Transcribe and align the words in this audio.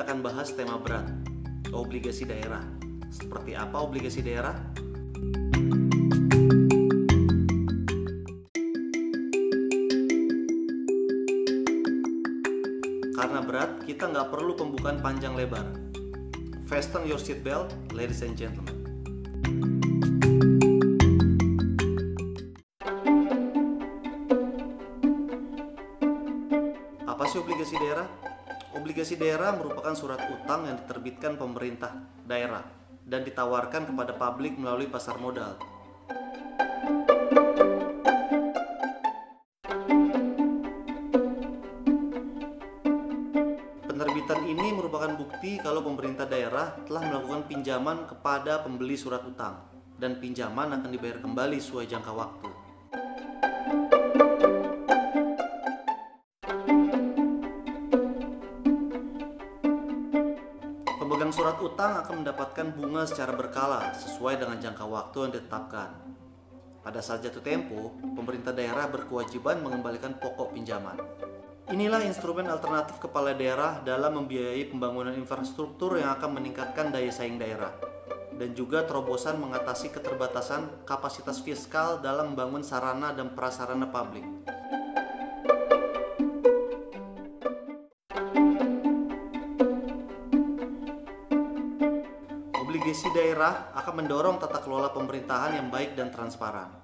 kita 0.00 0.16
akan 0.16 0.24
bahas 0.24 0.48
tema 0.56 0.80
berat, 0.80 1.04
obligasi 1.76 2.24
daerah. 2.24 2.64
Seperti 3.12 3.52
apa 3.52 3.84
obligasi 3.84 4.24
daerah? 4.24 4.56
Karena 13.12 13.44
berat, 13.44 13.84
kita 13.84 14.08
nggak 14.08 14.32
perlu 14.32 14.56
pembukaan 14.56 15.04
panjang 15.04 15.36
lebar. 15.36 15.68
Fasten 16.64 17.04
your 17.04 17.20
seatbelt, 17.20 17.68
ladies 17.92 18.24
and 18.24 18.40
gentlemen. 18.40 18.80
Apa 27.04 27.28
sih 27.28 27.36
obligasi 27.36 27.76
daerah? 27.76 28.29
Obligasi 28.70 29.18
daerah 29.18 29.50
merupakan 29.50 29.90
surat 29.98 30.22
utang 30.30 30.62
yang 30.62 30.78
diterbitkan 30.78 31.34
pemerintah 31.34 31.90
daerah 32.22 32.62
dan 33.02 33.26
ditawarkan 33.26 33.90
kepada 33.90 34.14
publik 34.14 34.54
melalui 34.54 34.86
pasar 34.86 35.18
modal. 35.18 35.58
Penerbitan 43.90 44.40
ini 44.46 44.70
merupakan 44.70 45.18
bukti 45.18 45.58
kalau 45.58 45.82
pemerintah 45.82 46.30
daerah 46.30 46.78
telah 46.86 47.02
melakukan 47.10 47.50
pinjaman 47.50 48.06
kepada 48.06 48.62
pembeli 48.62 48.94
surat 48.94 49.26
utang 49.26 49.66
dan 49.98 50.22
pinjaman 50.22 50.78
akan 50.78 50.94
dibayar 50.94 51.18
kembali 51.18 51.58
sesuai 51.58 51.90
jangka 51.90 52.14
waktu. 52.14 52.59
Utang 61.60 61.92
akan 62.00 62.24
mendapatkan 62.24 62.72
bunga 62.72 63.04
secara 63.04 63.36
berkala 63.36 63.92
sesuai 63.92 64.40
dengan 64.40 64.56
jangka 64.56 64.80
waktu 64.80 65.28
yang 65.28 65.32
ditetapkan. 65.36 65.92
Pada 66.80 67.04
saat 67.04 67.20
jatuh 67.20 67.44
tempo, 67.44 67.92
pemerintah 68.16 68.56
daerah 68.56 68.88
berkewajiban 68.88 69.60
mengembalikan 69.60 70.16
pokok 70.16 70.56
pinjaman. 70.56 70.96
Inilah 71.68 72.00
instrumen 72.08 72.48
alternatif 72.48 72.96
kepala 72.96 73.36
daerah 73.36 73.84
dalam 73.84 74.24
membiayai 74.24 74.72
pembangunan 74.72 75.12
infrastruktur 75.12 76.00
yang 76.00 76.16
akan 76.16 76.40
meningkatkan 76.40 76.88
daya 76.88 77.12
saing 77.12 77.36
daerah 77.36 77.76
dan 78.40 78.56
juga 78.56 78.88
terobosan 78.88 79.36
mengatasi 79.36 79.92
keterbatasan 79.92 80.88
kapasitas 80.88 81.44
fiskal 81.44 82.00
dalam 82.00 82.32
membangun 82.32 82.64
sarana 82.64 83.12
dan 83.12 83.36
prasarana 83.36 83.84
publik. 83.92 84.24
Daerah 93.40 93.72
akan 93.72 94.04
mendorong 94.04 94.36
tata 94.36 94.60
kelola 94.60 94.92
pemerintahan 94.92 95.56
yang 95.56 95.72
baik 95.72 95.96
dan 95.96 96.12
transparan. 96.12 96.76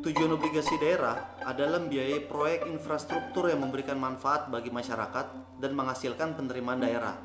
Tujuan 0.00 0.32
obligasi 0.32 0.80
daerah 0.80 1.36
adalah 1.44 1.76
membiayai 1.76 2.24
proyek 2.24 2.64
infrastruktur 2.72 3.52
yang 3.52 3.60
memberikan 3.68 4.00
manfaat 4.00 4.48
bagi 4.48 4.72
masyarakat 4.72 5.60
dan 5.60 5.76
menghasilkan 5.76 6.32
penerimaan 6.32 6.80
daerah. 6.80 7.20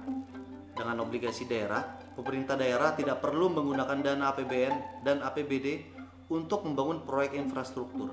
Dengan 0.75 1.07
obligasi 1.07 1.47
daerah, 1.47 2.03
pemerintah 2.19 2.59
daerah 2.59 2.99
tidak 2.99 3.23
perlu 3.23 3.47
menggunakan 3.47 4.03
dana 4.03 4.35
APBN 4.35 5.07
dan 5.07 5.23
APBD 5.23 5.87
untuk 6.27 6.67
membangun 6.67 7.07
proyek 7.07 7.39
infrastruktur. 7.39 8.11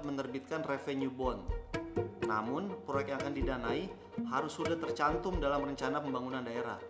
Dapat 0.00 0.16
menerbitkan 0.16 0.64
revenue 0.64 1.12
bond. 1.12 1.44
Namun, 2.24 2.72
proyek 2.88 3.12
yang 3.12 3.20
akan 3.20 3.34
didanai 3.36 3.84
harus 4.32 4.56
sudah 4.56 4.72
tercantum 4.80 5.36
dalam 5.36 5.60
rencana 5.60 6.00
pembangunan 6.00 6.40
daerah. 6.40 6.80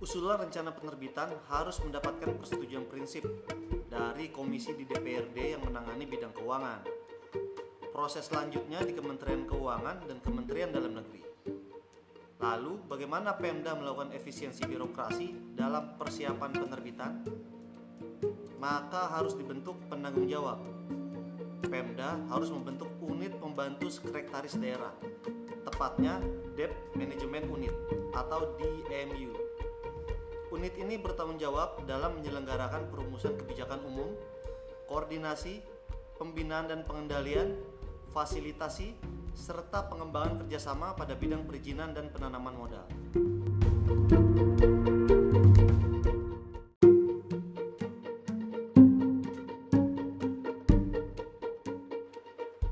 Usulan 0.00 0.48
rencana 0.48 0.72
penerbitan 0.72 1.28
harus 1.52 1.76
mendapatkan 1.84 2.32
persetujuan 2.40 2.88
prinsip 2.88 3.28
dari 3.92 4.32
komisi 4.32 4.72
di 4.72 4.88
DPRD 4.88 5.52
yang 5.52 5.68
menangani 5.68 6.08
bidang 6.08 6.32
keuangan. 6.32 6.80
Proses 7.92 8.24
selanjutnya 8.24 8.80
di 8.80 8.96
Kementerian 8.96 9.44
Keuangan 9.44 10.08
dan 10.08 10.16
Kementerian 10.24 10.72
Dalam 10.72 10.96
Negeri. 10.96 11.23
Lalu, 12.44 12.76
bagaimana 12.84 13.32
Pemda 13.40 13.72
melakukan 13.72 14.12
efisiensi 14.12 14.68
birokrasi 14.68 15.56
dalam 15.56 15.96
persiapan 15.96 16.52
penerbitan? 16.52 17.24
Maka 18.60 19.08
harus 19.16 19.32
dibentuk 19.32 19.80
penanggung 19.88 20.28
jawab. 20.28 20.60
Pemda 21.64 22.20
harus 22.28 22.52
membentuk 22.52 22.92
unit 23.00 23.32
pembantu 23.40 23.88
sekretaris 23.88 24.60
daerah, 24.60 24.92
tepatnya 25.64 26.20
Debt 26.52 26.76
Management 26.92 27.48
Unit 27.48 27.72
atau 28.12 28.52
DMU. 28.60 29.32
Unit 30.52 30.76
ini 30.76 31.00
bertanggung 31.00 31.40
jawab 31.40 31.80
dalam 31.88 32.20
menyelenggarakan 32.20 32.92
perumusan 32.92 33.40
kebijakan 33.40 33.80
umum, 33.88 34.12
koordinasi, 34.84 35.64
pembinaan 36.20 36.68
dan 36.68 36.84
pengendalian, 36.84 37.56
fasilitasi, 38.12 38.92
serta 39.34 39.84
pengembangan 39.90 40.46
kerjasama 40.46 40.94
pada 40.94 41.18
bidang 41.18 41.44
perizinan 41.44 41.92
dan 41.92 42.08
penanaman 42.08 42.54
modal. 42.54 42.86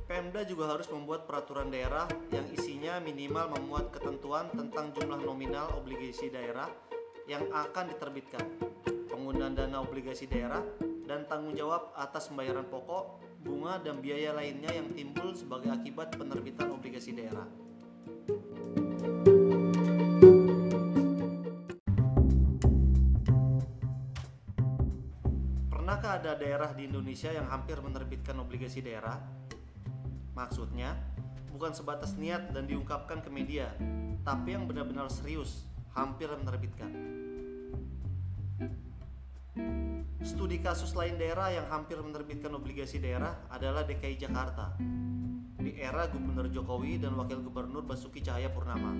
Pemda 0.06 0.46
juga 0.46 0.70
harus 0.70 0.88
membuat 0.88 1.26
peraturan 1.28 1.68
daerah 1.68 2.06
yang 2.30 2.46
isinya 2.54 3.02
minimal 3.02 3.58
memuat 3.58 3.92
ketentuan 3.92 4.48
tentang 4.54 4.94
jumlah 4.94 5.20
nominal 5.20 5.74
obligasi 5.76 6.30
daerah 6.30 6.70
yang 7.26 7.46
akan 7.52 7.90
diterbitkan, 7.92 8.46
penggunaan 9.10 9.54
dana 9.54 9.82
obligasi 9.82 10.26
daerah, 10.30 10.62
dan 11.06 11.26
tanggung 11.28 11.54
jawab 11.54 11.92
atas 11.94 12.30
pembayaran 12.32 12.66
pokok, 12.66 13.20
bunga, 13.42 13.82
dan 13.82 13.98
biaya 13.98 14.30
lainnya 14.32 14.70
yang 14.70 14.88
timbul 14.94 15.34
sebagai 15.34 15.74
akibat 15.74 16.14
penerbitan 16.14 16.70
obligasi 16.70 17.12
daerah. 17.12 17.44
Pernahkah 25.68 26.22
ada 26.22 26.32
daerah 26.38 26.70
di 26.72 26.88
Indonesia 26.88 27.28
yang 27.34 27.50
hampir 27.50 27.76
menerbitkan 27.82 28.38
obligasi 28.38 28.80
daerah? 28.80 29.18
Maksudnya, 30.32 30.96
bukan 31.52 31.76
sebatas 31.76 32.16
niat 32.16 32.54
dan 32.56 32.64
diungkapkan 32.64 33.20
ke 33.20 33.28
media, 33.28 33.74
tapi 34.24 34.56
yang 34.56 34.64
benar-benar 34.64 35.12
serius, 35.12 35.68
hampir 35.92 36.32
menerbitkan. 36.32 37.21
Studi 40.42 40.58
kasus 40.58 40.98
lain 40.98 41.22
daerah 41.22 41.54
yang 41.54 41.70
hampir 41.70 41.94
menerbitkan 42.02 42.50
obligasi 42.50 42.98
daerah 42.98 43.46
adalah 43.46 43.86
DKI 43.86 44.26
Jakarta 44.26 44.74
di 45.54 45.78
era 45.78 46.10
Gubernur 46.10 46.50
Jokowi 46.50 46.98
dan 46.98 47.14
Wakil 47.14 47.46
Gubernur 47.46 47.86
Basuki 47.86 48.18
Cahaya 48.18 48.50
Purnama. 48.50 48.90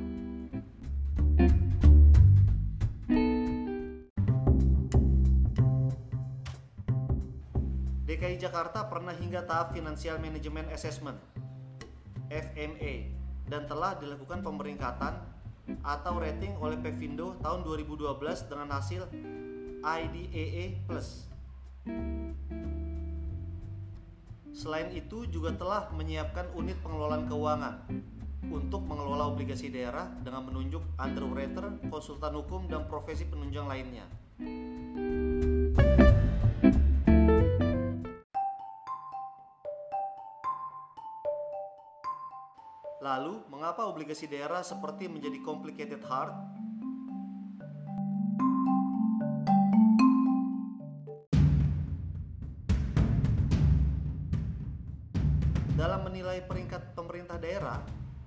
DKI 8.07 8.39
Jakarta 8.39 8.87
pernah 8.87 9.11
hingga 9.11 9.43
tahap 9.43 9.75
Financial 9.75 10.23
Management 10.23 10.71
Assessment 10.71 11.19
FMA 12.31 13.11
dan 13.51 13.67
telah 13.67 13.99
dilakukan 13.99 14.47
pemeringkatan 14.47 15.19
atau 15.83 16.23
rating 16.23 16.55
oleh 16.63 16.79
Pevindo 16.79 17.35
tahun 17.43 17.67
2012 17.67 18.15
dengan 18.47 18.79
hasil 18.79 19.11
IDAA+. 19.83 21.32
Selain 24.53 24.95
itu 24.95 25.27
juga 25.27 25.51
telah 25.59 25.91
menyiapkan 25.91 26.55
unit 26.55 26.79
pengelolaan 26.87 27.27
keuangan 27.27 27.83
untuk 28.47 28.87
mengelola 28.87 29.33
obligasi 29.33 29.73
daerah 29.73 30.07
dengan 30.23 30.47
menunjuk 30.47 30.83
underwriter, 31.01 31.83
konsultan 31.91 32.39
hukum, 32.39 32.71
dan 32.71 32.87
profesi 32.87 33.27
penunjang 33.27 33.67
lainnya. 33.67 34.07
Lalu, 43.03 43.43
mengapa 43.51 43.83
obligasi 43.91 44.31
daerah 44.31 44.63
seperti 44.63 45.11
menjadi 45.11 45.43
complicated 45.43 46.07
hard 46.07 46.62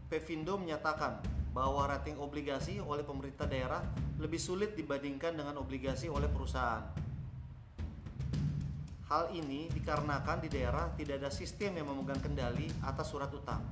Pevindo 0.06 0.54
menyatakan 0.62 1.18
bahwa 1.50 1.90
rating 1.90 2.22
obligasi 2.22 2.78
oleh 2.78 3.02
pemerintah 3.02 3.50
daerah 3.50 3.82
lebih 4.22 4.38
sulit 4.38 4.78
dibandingkan 4.78 5.34
dengan 5.34 5.58
obligasi 5.58 6.06
oleh 6.06 6.30
perusahaan. 6.30 6.86
Hal 9.10 9.34
ini 9.34 9.66
dikarenakan 9.74 10.46
di 10.46 10.50
daerah 10.54 10.94
tidak 10.94 11.26
ada 11.26 11.32
sistem 11.34 11.82
yang 11.82 11.90
memegang 11.90 12.22
kendali 12.22 12.70
atas 12.86 13.10
surat 13.10 13.34
utang. 13.34 13.66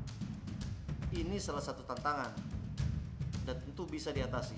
Ini 1.13 1.37
salah 1.37 1.61
satu 1.61 1.85
tantangan 1.85 2.33
dan 3.45 3.55
tentu 3.61 3.85
bisa 3.85 4.09
diatasi. 4.09 4.57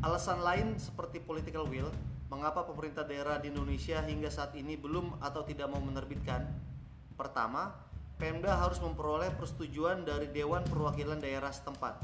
Alasan 0.00 0.40
lain 0.42 0.74
seperti 0.80 1.20
political 1.22 1.70
will, 1.70 1.92
mengapa 2.30 2.62
pemerintah 2.62 3.02
daerah 3.02 3.42
di 3.42 3.50
Indonesia 3.50 3.98
hingga 4.06 4.30
saat 4.30 4.54
ini 4.54 4.78
belum 4.78 5.18
atau 5.18 5.42
tidak 5.42 5.66
mau 5.66 5.82
menerbitkan? 5.82 6.46
Pertama, 7.18 7.74
Pemda 8.22 8.54
harus 8.54 8.78
memperoleh 8.78 9.34
persetujuan 9.34 10.06
dari 10.06 10.30
Dewan 10.30 10.62
Perwakilan 10.62 11.18
Daerah 11.18 11.50
setempat. 11.50 11.98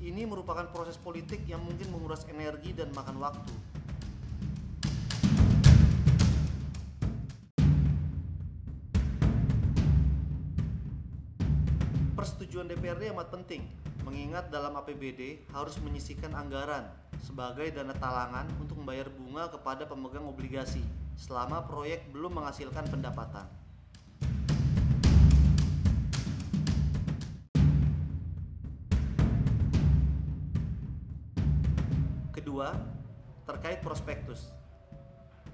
Ini 0.00 0.24
merupakan 0.24 0.64
proses 0.72 0.96
politik 0.96 1.44
yang 1.44 1.60
mungkin 1.60 1.92
menguras 1.92 2.24
energi 2.26 2.72
dan 2.72 2.88
makan 2.96 3.20
waktu. 3.20 3.52
Persetujuan 12.16 12.70
DPRD 12.70 13.12
amat 13.12 13.28
penting, 13.28 13.62
mengingat 14.08 14.48
dalam 14.48 14.72
APBD 14.78 15.42
harus 15.52 15.76
menyisikan 15.82 16.32
anggaran 16.32 16.86
sebagai 17.22 17.70
dana 17.70 17.94
talangan 17.94 18.50
untuk 18.58 18.82
membayar 18.82 19.06
bunga 19.06 19.46
kepada 19.46 19.86
pemegang 19.86 20.26
obligasi 20.26 20.82
selama 21.14 21.62
proyek 21.62 22.10
belum 22.10 22.34
menghasilkan 22.34 22.82
pendapatan. 22.90 23.46
Kedua, 32.34 32.74
terkait 33.46 33.78
prospektus. 33.86 34.50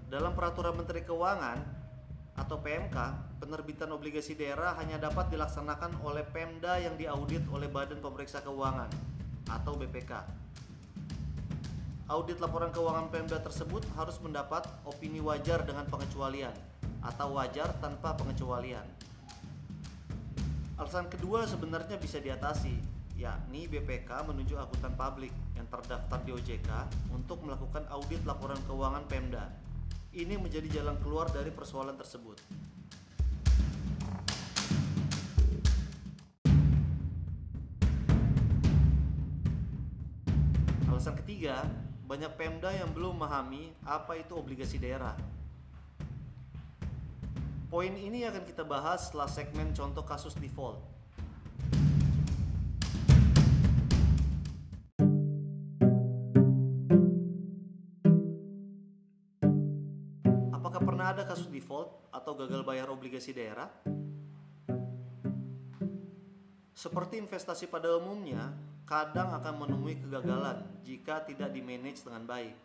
Dalam 0.09 0.33
peraturan 0.33 0.73
Menteri 0.73 1.05
Keuangan 1.05 1.61
atau 2.33 2.57
PMK, 2.65 2.97
penerbitan 3.45 3.93
obligasi 3.93 4.33
daerah 4.33 4.73
hanya 4.81 4.97
dapat 4.97 5.29
dilaksanakan 5.29 6.01
oleh 6.01 6.25
Pemda 6.25 6.81
yang 6.81 6.97
diaudit 6.97 7.45
oleh 7.53 7.69
Badan 7.69 8.01
Pemeriksa 8.01 8.41
Keuangan 8.41 8.89
atau 9.53 9.77
BPK. 9.77 10.13
Audit 12.09 12.41
laporan 12.41 12.73
keuangan 12.73 13.13
Pemda 13.13 13.37
tersebut 13.37 13.85
harus 13.93 14.17
mendapat 14.25 14.65
opini 14.89 15.21
wajar 15.21 15.61
dengan 15.61 15.85
pengecualian 15.93 16.57
atau 17.05 17.37
wajar 17.37 17.69
tanpa 17.85 18.17
pengecualian. 18.17 18.81
Alasan 20.81 21.13
kedua 21.13 21.45
sebenarnya 21.45 22.01
bisa 22.01 22.17
diatasi, 22.17 22.81
yakni 23.21 23.69
BPK 23.69 24.25
menunjuk 24.25 24.57
akuntan 24.57 24.97
publik 24.97 25.37
yang 25.53 25.69
terdaftar 25.69 26.17
di 26.25 26.33
OJK 26.33 26.71
untuk 27.13 27.45
melakukan 27.45 27.85
audit 27.93 28.25
laporan 28.25 28.57
keuangan 28.65 29.05
Pemda. 29.05 29.45
Ini 30.17 30.41
menjadi 30.41 30.81
jalan 30.81 30.97
keluar 31.05 31.29
dari 31.29 31.53
persoalan 31.53 31.93
tersebut. 32.01 32.41
Alasan 40.89 41.21
ketiga, 41.21 41.69
banyak 42.09 42.41
Pemda 42.41 42.73
yang 42.73 42.89
belum 42.89 43.21
memahami 43.21 43.69
apa 43.85 44.17
itu 44.17 44.33
obligasi 44.33 44.81
daerah. 44.81 45.13
Poin 47.69 47.93
ini 47.93 48.25
akan 48.25 48.49
kita 48.49 48.65
bahas 48.65 49.13
setelah 49.13 49.29
segmen 49.29 49.77
contoh 49.77 50.01
kasus 50.09 50.33
default. 50.41 50.81
Apakah 60.49 60.81
pernah 60.81 61.13
ada 61.13 61.29
kasus 61.29 61.53
default 61.53 62.09
atau 62.09 62.33
gagal 62.41 62.65
bayar 62.65 62.89
obligasi 62.89 63.37
daerah? 63.37 63.69
Seperti 66.73 67.21
investasi 67.21 67.69
pada 67.69 67.93
umumnya, 68.01 68.49
kadang 68.89 69.29
akan 69.37 69.55
menemui 69.61 70.01
kegagalan 70.01 70.65
jika 70.81 71.21
tidak 71.29 71.53
dimanage 71.53 72.01
dengan 72.01 72.25
baik. 72.25 72.57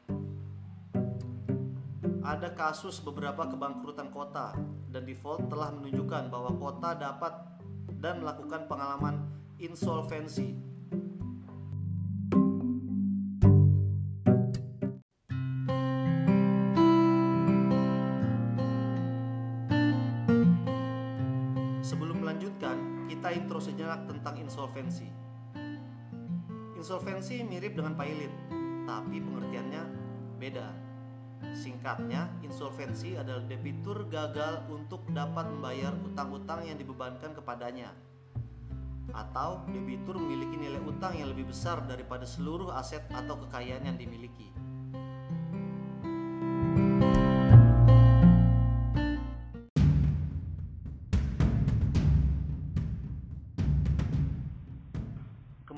Ada 2.23 2.55
kasus 2.55 3.03
beberapa 3.03 3.43
kebangkrutan 3.43 4.07
kota 4.07 4.55
dan 4.87 5.03
default 5.03 5.51
telah 5.51 5.75
menunjukkan 5.75 6.31
bahwa 6.31 6.55
kota 6.55 6.95
dapat 6.95 7.35
dan 7.99 8.23
melakukan 8.23 8.71
pengalaman 8.71 9.19
insolvensi. 9.59 10.55
Sebelum 21.83 22.23
melanjutkan, 22.23 23.11
kita 23.11 23.27
intro 23.35 23.59
sejenak 23.59 24.07
tentang 24.07 24.39
insolvensi. 24.39 25.22
Insolvensi 26.83 27.39
mirip 27.47 27.79
dengan 27.79 27.95
pailit, 27.95 28.27
tapi 28.83 29.23
pengertiannya 29.23 29.83
beda. 30.35 30.67
Singkatnya, 31.55 32.27
insolvensi 32.43 33.15
adalah 33.15 33.39
debitur 33.47 34.03
gagal 34.11 34.67
untuk 34.67 34.99
dapat 35.15 35.47
membayar 35.47 35.95
utang-utang 36.03 36.67
yang 36.67 36.75
dibebankan 36.75 37.31
kepadanya. 37.39 37.87
Atau 39.15 39.63
debitur 39.71 40.19
memiliki 40.19 40.59
nilai 40.59 40.83
utang 40.83 41.15
yang 41.15 41.31
lebih 41.31 41.55
besar 41.55 41.79
daripada 41.87 42.27
seluruh 42.27 42.75
aset 42.75 43.07
atau 43.15 43.39
kekayaan 43.47 43.87
yang 43.87 43.95
dimiliki. 43.95 44.51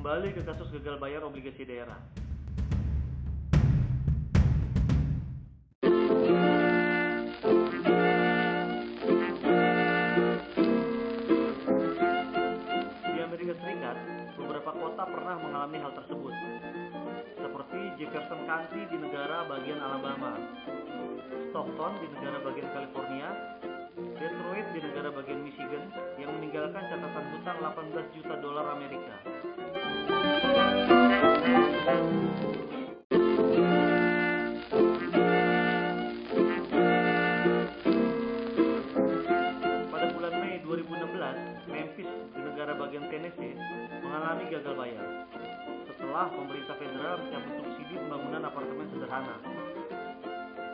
Kembali 0.05 0.37
ke 0.37 0.45
kasus 0.45 0.69
gagal 0.69 1.01
bayar 1.01 1.25
obligasi 1.25 1.65
daerah. 1.65 1.97
Di 13.01 13.17
Amerika 13.17 13.57
Serikat, 13.57 13.97
beberapa 14.37 14.77
kota 14.77 15.09
pernah 15.09 15.41
mengalami 15.41 15.81
hal 15.81 15.97
tersebut, 15.97 16.33
seperti 17.41 17.79
Jefferson 17.97 18.45
County 18.45 18.85
di 18.85 18.97
negara 19.01 19.49
bagian 19.49 19.81
Alabama, 19.81 20.37
Stockton 21.49 21.97
di 22.05 22.13
negara 22.13 22.45
bagian 22.45 22.69
California, 22.77 23.57
Detroit 24.21 24.69
di 24.69 24.85
negara 24.85 25.09
bagian 25.09 25.41
Michigan 25.41 25.89
yang 26.21 26.29
meninggalkan 26.37 26.93
catatan 26.93 27.25
hutang 27.33 27.57
18 27.57 28.13
juta 28.13 28.37
dolar 28.37 28.69
Amerika. 28.77 29.17
Pada 30.35 30.51
bulan 40.11 40.33
Mei 40.43 40.59
2016, 40.67 41.71
Memphis 41.71 42.11
di 42.35 42.39
negara 42.43 42.75
bagian 42.75 43.07
Tennessee 43.07 43.55
mengalami 44.03 44.51
gagal 44.51 44.75
bayar 44.75 45.07
setelah 45.87 46.27
pemerintah 46.27 46.75
federal 46.83 47.15
mencabut 47.23 47.55
subsidi 47.55 47.95
pembangunan 47.95 48.43
apartemen 48.43 48.91
sederhana. 48.91 49.39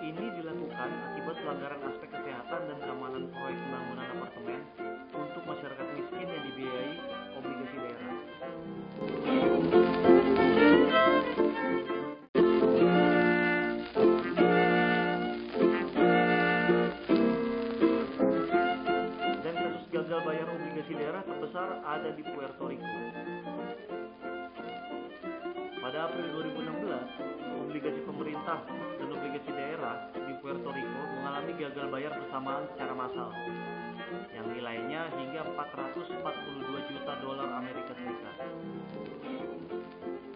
Ini 0.01 0.41
dilakukan 0.41 0.89
akibat 0.89 1.37
pelanggaran 1.37 1.85
aspek 1.85 2.09
kesehatan 2.09 2.61
obligasi 27.81 28.05
pemerintah 28.05 28.61
dan 29.01 29.09
obligasi 29.09 29.49
daerah 29.57 30.13
di 30.13 30.37
Puerto 30.37 30.69
Rico 30.69 31.01
mengalami 31.17 31.49
gagal 31.57 31.89
bayar 31.89 32.13
bersamaan 32.13 32.69
secara 32.77 32.93
massal 32.93 33.33
yang 34.37 34.45
nilainya 34.53 35.09
hingga 35.17 35.41
442 35.57 36.13
juta 36.93 37.13
dolar 37.25 37.49
Amerika 37.57 37.89
Serikat. 37.97 38.37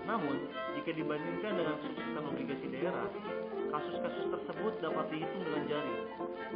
Namun, 0.09 0.49
jika 0.73 0.89
dibandingkan 0.89 1.53
dengan 1.53 1.77
kesuksesan 1.85 2.25
obligasi 2.25 2.65
daerah, 2.73 3.05
Kasus-kasus 3.75 4.31
tersebut 4.31 4.73
dapat 4.79 5.05
dihitung 5.11 5.43
dengan 5.43 5.63
jari. 5.67 5.95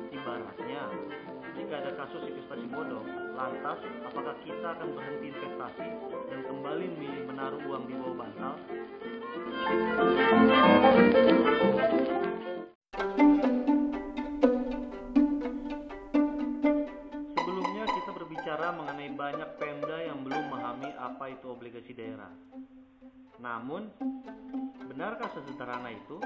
Ibaratnya, 0.08 0.84
jika 1.52 1.74
ada 1.84 1.92
kasus 2.00 2.24
investasi 2.32 2.64
bodong, 2.72 3.04
lantas 3.36 3.84
apakah 4.08 4.40
kita 4.48 4.68
akan 4.72 4.96
berhenti 4.96 5.36
investasi 5.36 5.90
dan 6.32 6.40
kembali 6.48 6.86
memilih 6.96 7.24
menaruh 7.28 7.60
uang 7.68 7.92
di 7.92 7.94
bawah 8.00 8.16
bantal? 8.24 8.56
Namun, 23.40 23.88
benarkah 24.84 25.32
sesederhana 25.32 25.96
itu? 25.96 26.20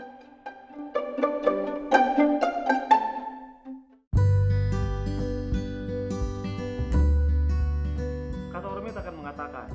Kata 8.49 8.65
Ormet 8.65 8.97
akan 8.97 9.15
mengatakan, 9.21 9.69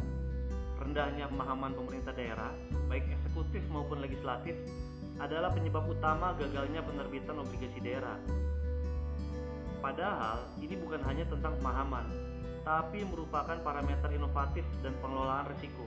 rendahnya 0.82 1.30
pemahaman 1.30 1.78
pemerintah 1.78 2.10
daerah, 2.10 2.50
baik 2.90 3.06
eksekutif 3.06 3.62
maupun 3.70 4.02
legislatif, 4.02 4.58
adalah 5.22 5.54
penyebab 5.54 5.86
utama 5.86 6.34
gagalnya 6.34 6.82
penerbitan 6.82 7.38
obligasi 7.38 7.78
daerah. 7.78 8.18
Padahal, 9.78 10.42
ini 10.58 10.74
bukan 10.74 11.06
hanya 11.06 11.22
tentang 11.30 11.54
pemahaman, 11.62 12.10
tapi 12.66 13.06
merupakan 13.06 13.62
parameter 13.62 14.10
inovatif 14.10 14.66
dan 14.82 14.90
pengelolaan 14.98 15.46
risiko. 15.54 15.86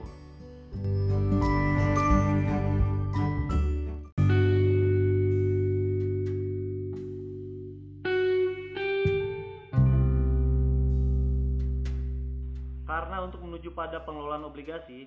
Untuk 13.22 13.38
menuju 13.38 13.70
pada 13.70 14.02
pengelolaan 14.02 14.42
obligasi, 14.50 15.06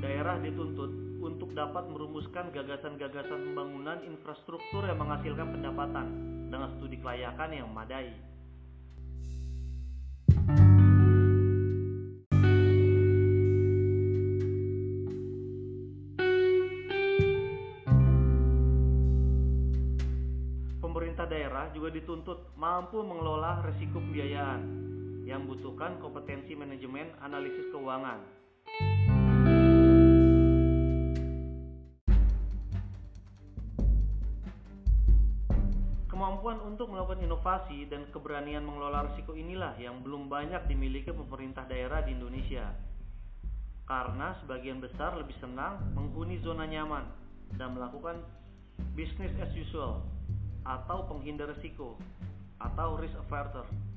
daerah 0.00 0.40
dituntut 0.40 0.88
untuk 1.20 1.52
dapat 1.52 1.84
merumuskan 1.92 2.48
gagasan-gagasan 2.48 3.52
pembangunan 3.52 4.00
infrastruktur 4.00 4.88
yang 4.88 4.96
menghasilkan 4.96 5.52
pendapatan 5.52 6.06
dengan 6.48 6.72
studi 6.80 6.96
kelayakan 6.96 7.52
yang 7.52 7.68
memadai. 7.68 8.16
Pemerintah 20.80 21.28
daerah 21.28 21.68
juga 21.76 21.92
dituntut 21.92 22.56
mampu 22.56 23.04
mengelola 23.04 23.60
risiko 23.68 24.00
pembiayaan 24.00 24.88
yang 25.28 25.44
membutuhkan 25.44 26.00
kompetensi 26.00 26.56
manajemen 26.56 27.12
analisis 27.20 27.68
keuangan. 27.68 28.24
Kemampuan 36.08 36.64
untuk 36.64 36.88
melakukan 36.88 37.20
inovasi 37.20 37.84
dan 37.92 38.08
keberanian 38.08 38.64
mengelola 38.64 39.12
risiko 39.12 39.36
inilah 39.36 39.76
yang 39.76 40.00
belum 40.00 40.32
banyak 40.32 40.64
dimiliki 40.64 41.12
pemerintah 41.12 41.68
daerah 41.68 42.00
di 42.08 42.16
Indonesia. 42.16 42.72
Karena 43.84 44.32
sebagian 44.40 44.80
besar 44.80 45.12
lebih 45.20 45.36
senang 45.44 45.76
menghuni 45.92 46.40
zona 46.40 46.64
nyaman 46.64 47.04
dan 47.60 47.76
melakukan 47.76 48.24
business 48.96 49.30
as 49.44 49.52
usual 49.52 50.00
atau 50.64 51.04
penghindar 51.04 51.52
risiko 51.52 52.00
atau 52.64 52.96
risk 52.96 53.14
averter. 53.28 53.87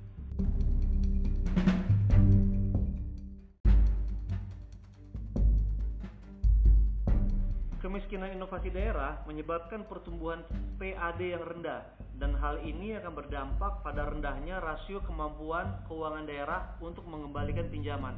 Kemiskinan 8.02 8.34
inovasi 8.34 8.74
daerah 8.74 9.22
menyebabkan 9.30 9.86
pertumbuhan 9.86 10.42
PAD 10.82 11.22
yang 11.22 11.46
rendah 11.46 11.86
dan 12.18 12.34
hal 12.34 12.58
ini 12.66 12.98
akan 12.98 13.14
berdampak 13.14 13.86
pada 13.86 14.10
rendahnya 14.10 14.58
rasio 14.58 15.06
kemampuan 15.06 15.70
keuangan 15.86 16.26
daerah 16.26 16.74
untuk 16.82 17.06
mengembalikan 17.06 17.70
pinjaman. 17.70 18.18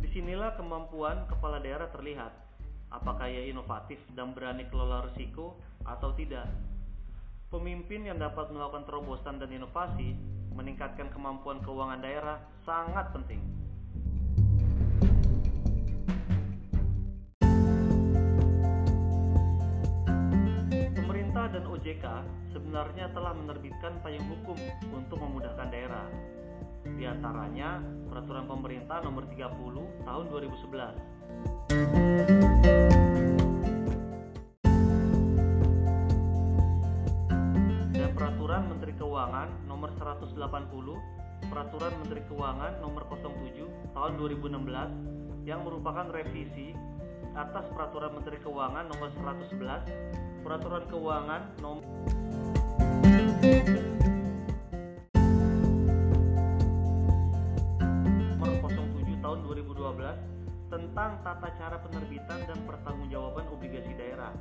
Di 0.00 0.08
sinilah 0.16 0.56
kemampuan 0.56 1.28
kepala 1.28 1.60
daerah 1.60 1.92
terlihat, 1.92 2.32
apakah 2.96 3.28
ia 3.28 3.44
inovatif 3.44 4.00
dan 4.16 4.32
berani 4.32 4.64
kelola 4.72 5.04
risiko 5.12 5.60
atau 5.84 6.16
tidak. 6.16 6.48
Pemimpin 7.52 8.08
yang 8.08 8.16
dapat 8.16 8.48
melakukan 8.48 8.88
terobosan 8.88 9.36
dan 9.36 9.52
inovasi 9.52 10.16
meningkatkan 10.52 11.08
kemampuan 11.12 11.60
keuangan 11.64 12.00
daerah 12.00 12.38
sangat 12.64 13.08
penting. 13.12 13.40
Pemerintah 20.72 21.48
dan 21.52 21.64
OJK 21.68 22.04
sebenarnya 22.52 23.10
telah 23.12 23.32
menerbitkan 23.36 23.98
payung 24.04 24.24
hukum 24.28 24.58
untuk 24.92 25.18
memudahkan 25.20 25.68
daerah. 25.72 26.08
Di 26.82 27.06
antaranya 27.06 27.78
Peraturan 28.10 28.50
Pemerintah 28.50 29.06
Nomor 29.06 29.30
30 29.30 30.02
Tahun 30.02 30.24
2011 30.28 31.11
180 40.42 41.46
Peraturan 41.46 41.92
Menteri 42.02 42.20
Keuangan 42.26 42.82
Nomor 42.82 43.06
07 43.06 43.94
Tahun 43.94 44.12
2016 44.18 45.46
yang 45.46 45.62
merupakan 45.62 46.06
revisi 46.10 46.74
atas 47.38 47.70
Peraturan 47.70 48.18
Menteri 48.18 48.42
Keuangan 48.42 48.90
Nomor 48.90 49.14
111 49.14 50.42
Peraturan 50.42 50.82
Keuangan 50.90 51.42
Nomor 51.62 51.86
Nomor 58.42 58.58
07 58.66 59.22
Tahun 59.22 59.38
2012 59.46 60.42
tentang 60.72 61.20
tata 61.20 61.48
cara 61.60 61.76
penerbitan 61.84 62.40
dan 62.48 62.58
pertanggungjawaban 62.64 63.44
obligasi 63.52 63.92
daerah. 63.92 64.32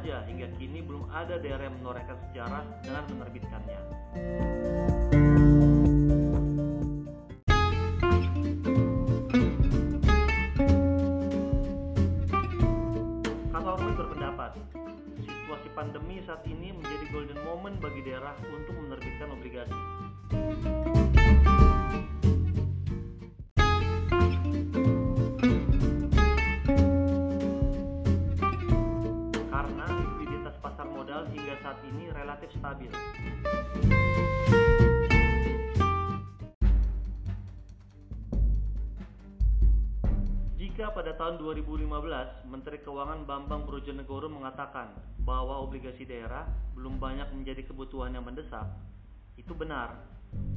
Saja 0.00 0.24
hingga 0.24 0.48
kini 0.56 0.80
belum 0.80 1.12
ada 1.12 1.36
daerah 1.36 1.68
yang 1.68 1.76
menorehkan 1.76 2.16
sejarah 2.24 2.64
dengan 2.80 3.04
menerbitkannya. 3.12 3.80
Kata 13.52 13.68
Orman 13.76 13.92
berpendapat, 14.00 14.56
situasi 15.20 15.68
pandemi 15.76 16.24
saat 16.24 16.48
ini 16.48 16.72
menjadi 16.72 17.04
golden 17.12 17.40
moment 17.44 17.76
bagi 17.76 18.00
daerah 18.00 18.32
untuk 18.48 18.72
menerbitkan 18.80 19.28
obligasi. 19.36 20.79
Ini 31.90 32.10
relatif 32.14 32.50
stabil. 32.54 32.90
Jika 40.60 40.96
pada 40.96 41.12
tahun 41.18 41.36
2015 41.44 42.48
Menteri 42.48 42.80
Keuangan 42.80 43.28
Bambang 43.28 43.68
Brojonegoro 43.68 44.32
mengatakan 44.32 44.96
bahwa 45.20 45.60
obligasi 45.60 46.08
daerah 46.08 46.48
belum 46.72 46.96
banyak 46.96 47.28
menjadi 47.36 47.68
kebutuhan 47.68 48.16
yang 48.16 48.24
mendesak, 48.24 48.64
itu 49.36 49.52
benar. 49.52 50.00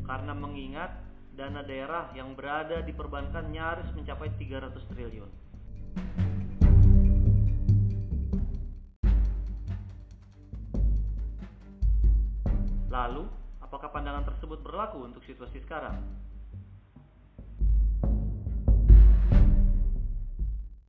Karena 0.08 0.32
mengingat 0.32 0.96
dana 1.34 1.66
daerah 1.66 2.13
yang 2.13 2.38
berada 2.38 2.86
di 2.86 2.94
perbankan 2.94 3.50
nyaris 3.50 3.90
mencapai 3.98 4.32
300 4.38 4.80
triliun. 4.92 5.32
Lalu, 12.94 13.26
apakah 13.58 13.90
pandangan 13.90 14.22
tersebut 14.30 14.62
berlaku 14.62 15.02
untuk 15.02 15.26
situasi 15.26 15.66
sekarang? 15.66 15.98